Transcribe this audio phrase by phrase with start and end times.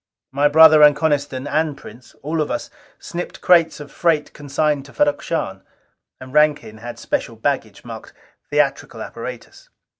[0.31, 4.93] My brother and Coniston and Prince all of us snipped crates of freight consigned to
[4.93, 5.61] Ferrok Shahn;
[6.19, 8.11] and Rankin had special baggage marked
[8.49, 9.69] 'theatrical apparatus.'"